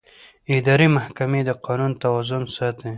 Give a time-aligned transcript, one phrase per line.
[0.57, 2.89] اداري محکمې د قانون توازن ساتي.